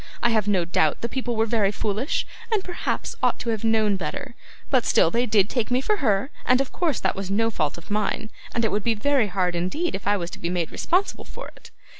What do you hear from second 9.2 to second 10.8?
hard indeed if I was to be made